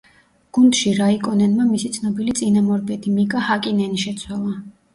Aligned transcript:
გუნდში 0.57 0.93
რაიკონენმა 0.99 1.67
მისი 1.73 1.93
ცნობილი 1.99 2.35
წინამორბედი, 2.41 3.15
მიკა 3.21 3.47
ჰაკინენი 3.53 4.05
შეცვალა. 4.09 4.59